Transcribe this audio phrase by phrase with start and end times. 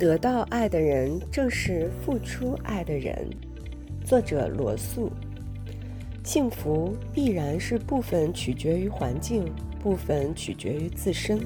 [0.00, 3.14] 得到爱的人正是付出爱的人。
[4.02, 5.12] 作者罗素。
[6.24, 9.44] 幸福必然是部分取决于环境，
[9.78, 11.38] 部分取决于自身。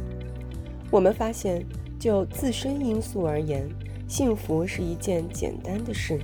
[0.89, 1.67] 我们发现，
[1.99, 3.69] 就自身因素而言，
[4.07, 6.21] 幸福是一件简单的事。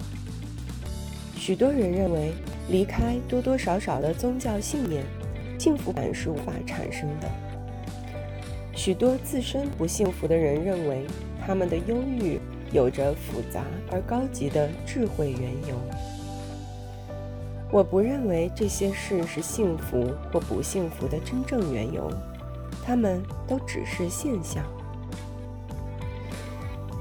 [1.35, 2.31] 许多人认为，
[2.69, 5.03] 离开多多少少的宗教信念，
[5.59, 7.29] 幸福感是无法产生的。
[8.73, 11.05] 许多自身不幸福的人认为，
[11.51, 12.39] 他们的忧郁
[12.71, 15.75] 有着复杂而高级的智慧缘由。
[17.73, 22.09] 我不认为这些事是幸福或不幸福的真正缘由，
[22.85, 24.63] 它们都只是现象。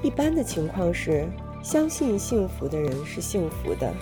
[0.02, 1.28] 一般的情况是，
[1.62, 3.94] 相信幸福的人是幸福的，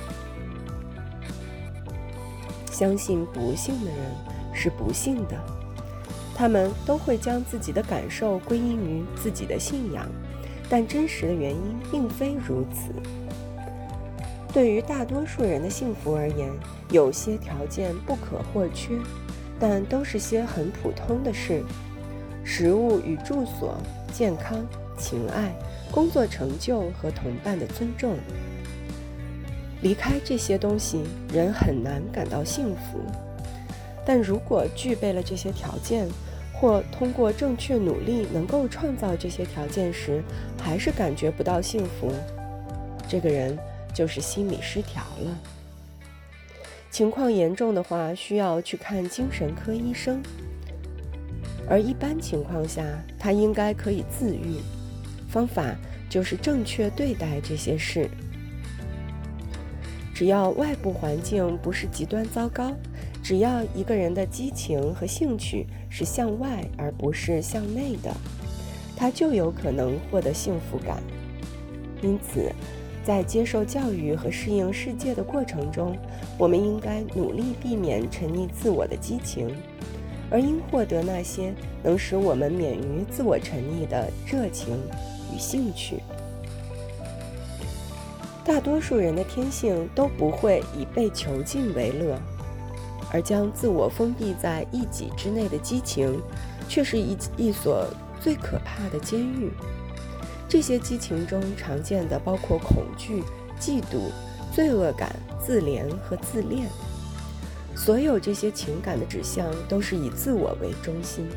[2.72, 4.00] 相信不幸的人
[4.54, 5.38] 是不幸的。
[6.34, 10.08] 他们都会将自己的感受归因于自己的信仰，
[10.70, 12.92] 但真实的原因并非如此。
[14.54, 16.50] 对于大多数人的幸福而言，
[16.90, 18.94] 有些条件不可或缺，
[19.60, 21.64] 但都是些很普通的事：
[22.44, 23.78] 食物与住所、
[24.12, 24.66] 健康、
[24.98, 25.54] 情爱、
[25.92, 28.16] 工作成就和同伴的尊重。
[29.82, 33.00] 离开这些东西，人很难感到幸福。
[34.04, 36.08] 但如果具备了这些条件，
[36.60, 40.24] 或通过正确努力能够创造这些条件时，
[40.62, 42.12] 还是感觉不到幸福，
[43.08, 43.58] 这个人。
[43.94, 45.36] 就是心理失调了，
[46.92, 50.22] 情况严重的话，需要去看精神科医生。
[51.68, 52.84] 而一般情况下，
[53.18, 54.58] 他应该可以自愈。
[55.28, 55.76] 方法
[56.08, 58.08] 就是正确对待这些事。
[60.14, 62.72] 只要外部环境不是极端糟糕，
[63.28, 68.10] 只要一个人的激情和兴趣是向外而不是向内的，
[68.96, 71.04] 他就有可能获得幸福感。
[72.02, 72.50] 因此。
[73.04, 75.98] 在接受教育和适应世界的过程中，
[76.38, 79.50] 我们应该努力避免沉溺自我的激情，
[80.30, 81.54] 而应获得那些
[81.84, 84.78] 能使我们免于自我沉溺的热情
[85.34, 86.00] 与兴趣。
[88.44, 92.20] 大多数人的天性都不会以被囚禁为乐，
[93.12, 96.22] 而将自我封闭在一己之内的激情，
[96.68, 97.88] 却是一一所
[98.20, 99.52] 最可怕的监狱。
[100.50, 103.24] 这些激情中常见的包括恐惧、
[103.60, 104.12] 嫉妒、
[104.54, 106.68] 罪恶感、自怜和自恋。
[107.76, 111.28] 所有这些情感的指向都是以自我为中心，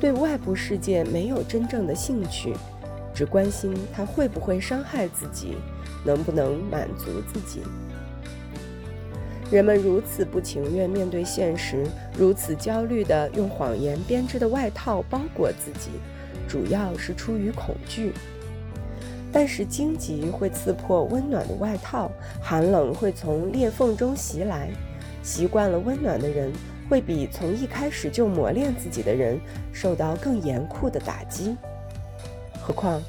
[0.00, 2.54] 对外部世界没有真正的兴趣，
[3.14, 5.56] 只关心它会不会伤害自己，
[6.04, 7.60] 能不能满足自己。
[9.50, 11.84] 人们如此不情愿面对现实，
[12.16, 15.90] 如此焦虑地用谎言编织的外套包裹自己。
[16.48, 18.12] 主要是出于恐惧，
[19.32, 24.68] 但是荆棘会刺破温暖的外套，寒冷会从裂缝中袭来。
[25.22, 26.52] 习惯了温暖的人，
[26.88, 29.38] 会比从一开始就磨练自己的人
[29.72, 31.56] 受到更严酷的打击。
[32.60, 33.02] 何况，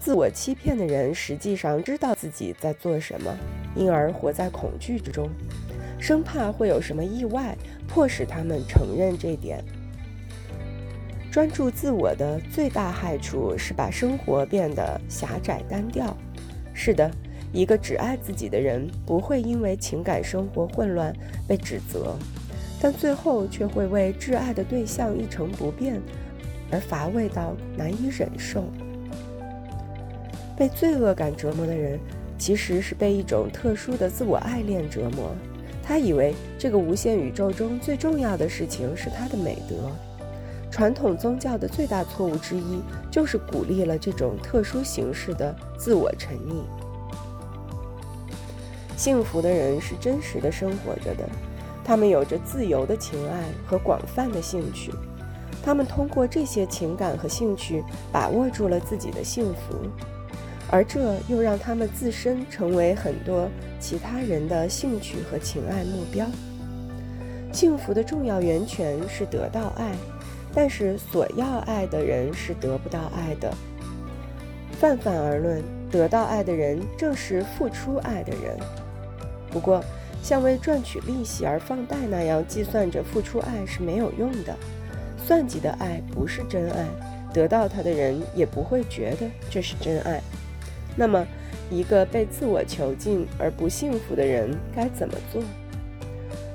[0.00, 3.34] 自我欺骗的人实际上知道自己在做什么，
[3.74, 5.30] 因而活在恐惧之中，
[6.02, 9.62] 生怕会有什么意外迫使他们承认这点。
[11.30, 16.16] 专注自我的最大害处是把生活变得狭窄单调。
[16.74, 17.08] 是的，
[17.52, 21.14] 一个只爱自己的人不会因为情感生活混乱
[21.46, 22.16] 被指责，
[22.80, 26.02] 但最后却会为挚爱的对象一成不变
[26.72, 28.64] 而乏味到难以忍受。
[30.56, 31.96] 被罪恶感折磨的人，
[32.36, 35.32] 其实是被一种特殊的自我爱恋折磨。
[35.82, 39.76] 他以为这个无限宇宙中最重要的事情是他的美德。
[40.70, 46.62] 传统宗教的最大错误之一，就是鼓励了这种特殊形式的自我沉溺。
[48.96, 51.28] 幸福的人是真实的生活着的，
[51.84, 54.90] 他们有着自由的情爱和广泛的兴趣，
[55.62, 59.76] 他们通过这些情感和兴趣把握住了自己的幸福，
[60.72, 63.48] 而这又让他们自身成为很多
[63.78, 66.26] 其他人的兴趣和情爱目标。
[67.52, 69.92] 幸福的重要源泉是得到爱。
[70.54, 73.50] 但是，索要爱的人是得不到爱的。
[74.72, 78.58] 泛泛而论，得到爱的人正是付出爱的人。
[79.50, 79.82] 不过，
[80.22, 84.54] 像为赚取利息而放贷那样计算着付出爱是没有用的。
[85.16, 86.86] 算计的爱不是真爱，
[87.32, 90.20] 得到它的人也不会觉得这是真爱。
[90.96, 91.26] 那么，
[91.70, 95.42] 一个被自我囚禁而不幸福的人该怎么做？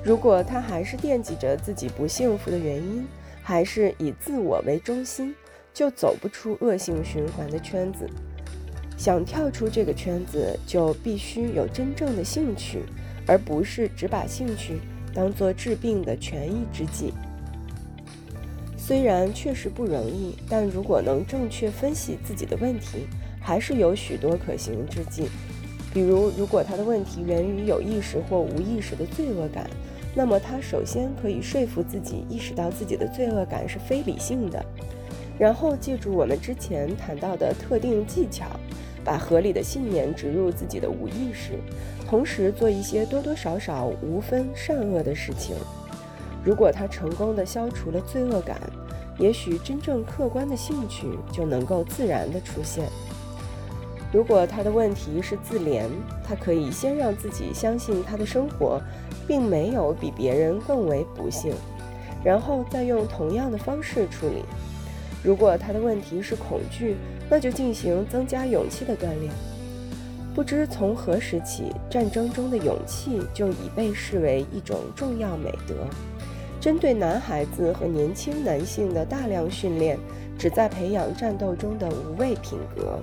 [0.04, 3.06] 如果他还是惦记着自己不幸福的原因，
[3.42, 5.34] 还是以自我为中心，
[5.74, 8.08] 就走不出恶性循环的圈子。
[8.96, 12.82] 想跳出这个圈子，就必须有真正的兴趣，
[13.26, 14.80] 而不是只把兴趣
[15.14, 17.12] 当做治病的权宜之计。
[18.76, 23.06] 虽然确实不容易，但如果能正确分析自己的问题，
[23.48, 25.30] 还是有许多可行之计。
[25.94, 29.70] 比如，如果他的问题源于有意识或无意识的罪恶感，
[30.14, 34.62] 那么他首先可以说服自己意识到自己的罪恶感是非理性的，
[35.38, 38.44] 然后借助我们之前谈到的特定技巧。
[39.02, 41.52] 把合理的信念植入自己的无意识，
[42.06, 45.56] 同时做一些多多少少无分善恶的事情。
[46.44, 48.60] 如果他成功的消除了罪恶感，
[49.18, 52.84] 也许真正客观的兴趣就能够自然的出现。
[54.10, 55.84] 如果他的问题是自怜，
[56.24, 58.80] 他可以先让自己相信他的生活
[59.26, 61.52] 并没有比别人更为不幸，
[62.24, 64.42] 然后再用同样的方式处理。
[65.22, 66.96] 如果他的问题是恐惧，
[67.28, 69.30] 那就进行增加勇气的锻炼。
[70.34, 75.74] 不知从何时起，战争中的勇气就已被视为一种重要美德。
[76.60, 79.98] 针对男孩子和年轻男性的大量训练，
[80.38, 83.00] 旨在培养战斗中的无畏品格，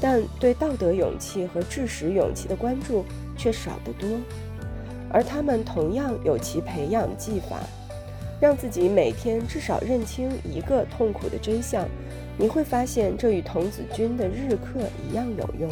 [0.00, 3.04] 但对道德勇气和知识勇气的关注
[3.36, 4.08] 却少不多。
[5.10, 7.60] 而他们同样有其培养技法。
[8.40, 11.84] 让自己每天至少认清一个痛苦的真相，
[12.38, 14.78] 你会发现这与童子军的日课
[15.10, 15.68] 一样有用。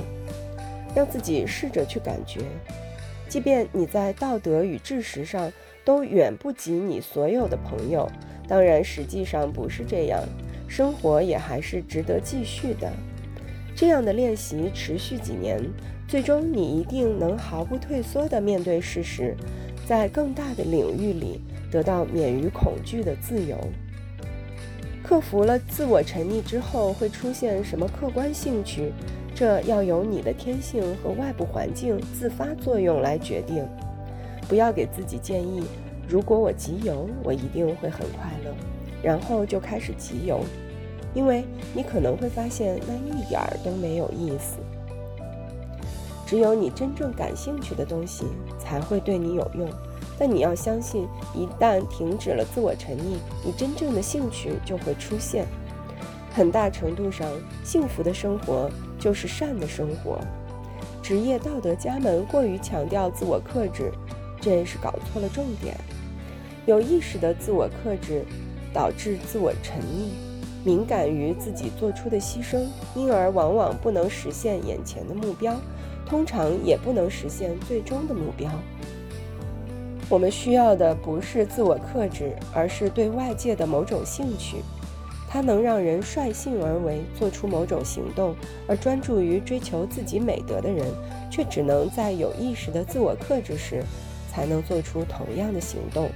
[0.92, 2.40] 让自己试着去感觉，
[3.28, 5.52] 即便你在道德与知识上
[5.84, 8.10] 都远不及你所有的朋友，
[8.48, 10.20] 当然实际上不是这样，
[10.66, 12.90] 生活也还是值得继续的。
[13.76, 15.62] 这样的练习持续几年，
[16.08, 19.36] 最终你一定能毫不退缩地面对事实，
[19.86, 21.40] 在更大的领域里。
[21.68, 23.58] 得到免于恐惧的自由。
[25.02, 28.92] 克服了自我沉溺之后，会出现什么客观兴趣？
[29.34, 33.66] 这要由你的天性和外部环境自发作用来决定。
[34.48, 35.64] 不要给自己建议：
[36.08, 38.54] 如果我集邮，我一定会很快乐，
[39.02, 40.40] 然后就开始集邮，
[41.16, 44.58] 因为你可能会发现那一点儿都没有意思。
[46.26, 48.26] 只有你真正感兴趣的东西
[48.58, 49.66] 才会对你有用。
[50.18, 55.46] 但你要相信，一旦停止了自我沉溺，你真正的兴趣就会出现。
[56.34, 57.26] 很大程度上，
[57.64, 60.18] 幸福的生活就是善的生活。
[61.02, 63.90] 职业道德家们过于强调自我克制，
[64.40, 65.74] 这是搞错了重点。
[66.66, 68.24] 有意识的自我克制
[68.72, 70.10] 导致自我沉溺，
[70.66, 72.66] 敏感于自己做出的牺牲，
[72.96, 75.54] 因而往往不能实现眼前的目标，
[76.04, 78.50] 通常也不能实现最终的目标。
[80.08, 84.56] 我们需要的不是自我克制，而是对外界的某种兴趣。
[85.28, 88.34] 它能让人率性而为，做出某种行动；
[88.66, 90.84] 而专注于追求自己美德的人，
[91.30, 93.84] 却只能在有意识的自我克制时，
[94.32, 96.08] 才能做出同样的行动。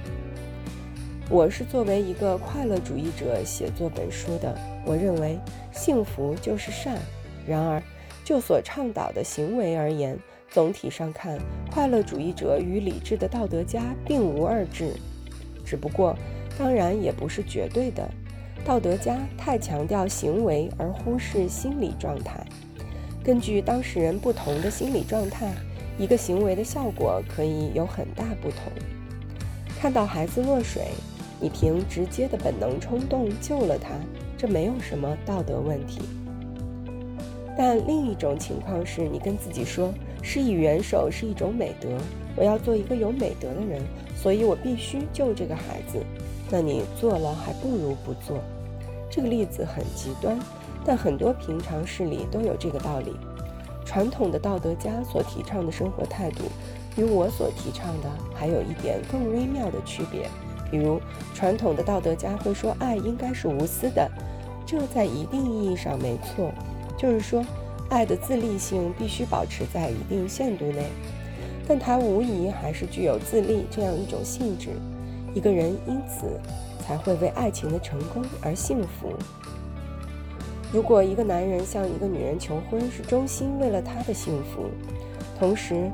[1.31, 4.53] 我是作为一个快乐主义者写作本书的。
[4.85, 5.39] 我认为
[5.71, 6.97] 幸福就是善。
[7.47, 7.81] 然而，
[8.25, 10.19] 就所倡导的行为而言，
[10.49, 11.39] 总体上看，
[11.71, 14.91] 快乐主义者与理智的道德家并无二致，
[15.65, 16.13] 只不过，
[16.59, 18.05] 当然也不是绝对的。
[18.65, 22.45] 道德家太强调行为而忽视心理状态。
[23.23, 25.53] 根据当事人不同的心理状态，
[25.97, 28.69] 一个行为的效果可以有很大不同。
[29.79, 30.89] 看到孩子落水，
[31.41, 33.95] 你凭直接的本能冲动救了他，
[34.37, 36.01] 这没有什么道德问题。
[37.57, 39.91] 但另一种情况是你跟自己说。
[40.23, 41.89] 施以援手是一种美德，
[42.35, 43.81] 我要做一个有美德的人，
[44.15, 45.97] 所以我必须救这个孩子。
[46.51, 48.37] 那你做了还不如不做。
[49.09, 50.37] 这个例子很极端，
[50.85, 53.15] 但很多平常事里都有这个道理。
[53.83, 56.43] 传统的道德家所提倡的生活态度，
[56.95, 60.29] 与我所提倡的还有一点更微妙的区别。
[60.71, 60.99] 比如，
[61.35, 64.09] 传统的道德家会说爱应该是无私的，
[64.65, 66.51] 这在一定意义上没错，
[66.97, 67.45] 就是说。
[67.89, 70.85] 爱的自立性必须保持在一定限度内，
[71.67, 74.69] 但它无疑还是具有自立这样一种性质。
[75.33, 76.39] 一个人因此
[76.81, 79.11] 才会为爱情的成功而幸福。
[80.71, 84.69] 如果一个男人向一个女人求婚是衷心为了她的幸福，
[85.37, 85.91] 同时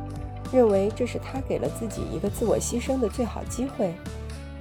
[0.53, 3.91] 认为这是他给了自己一个自我牺牲的最好机会，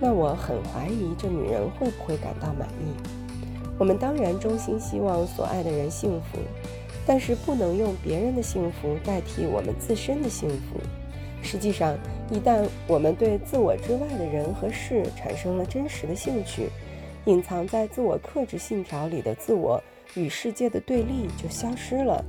[0.00, 2.94] 那我很怀疑这女人会不会感到满意。
[3.78, 6.38] 我们当然衷心希望所爱的人幸福。
[7.08, 10.80] 但是不能用别人的幸福代替我们自身的幸福。
[11.40, 11.96] 实际上，
[12.32, 16.68] 一旦我们对自我之外的人和事产生了真实的兴趣，
[17.26, 19.80] 隐藏在自我克制信条里的自我
[20.16, 22.24] 与世界的对立就消失了。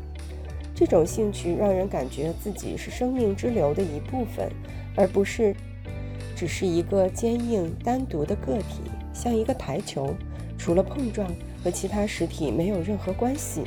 [0.75, 4.47] 这种兴趣让人感觉自己是生命之流的一部分，
[4.95, 5.55] 而不是
[6.37, 10.13] 只是一个坚硬单独的个体，像一个台球，
[10.55, 11.27] 除了碰撞
[11.63, 13.63] 和其他实体没有任何关系。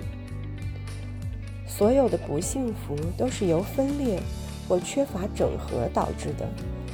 [1.67, 4.21] 所有的不幸福都是由分裂
[4.69, 6.49] 或缺乏整合导致的，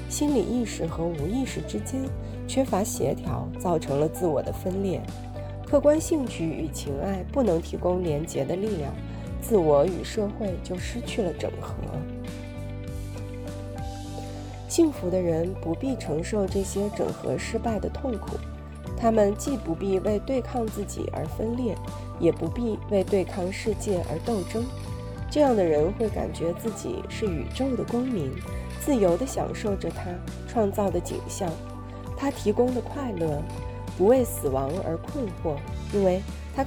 [0.08, 2.00] 心理意识和无意识之间
[2.48, 4.98] 缺乏协调，造成了自我的分裂。
[5.66, 8.94] 客观兴趣与情爱不能提供连结的力量，
[9.42, 11.74] 自我与社会就失去了整合。
[14.76, 18.36] 幸福的人不必承受这些整合失败的痛苦，
[18.94, 21.74] 他们既不必为对抗自己而分裂。
[22.20, 24.62] 也不必为对抗世界而斗争，
[25.30, 28.30] 这样的人会感觉自己是宇宙的公民，
[28.84, 30.10] 自由地享受着他
[30.46, 31.50] 创造的景象，
[32.14, 33.42] 他提供的快乐，
[33.96, 35.56] 不为死亡而困惑，
[35.94, 36.20] 因为